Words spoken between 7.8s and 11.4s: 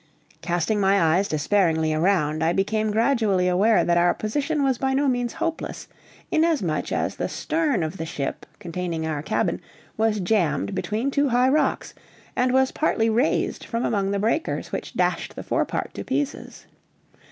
of the ship containing our cabin was jammed between two